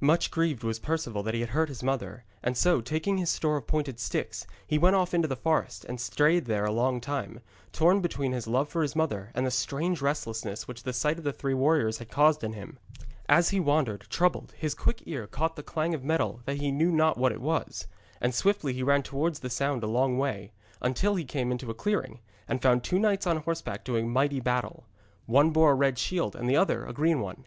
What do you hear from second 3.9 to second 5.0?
sticks, he went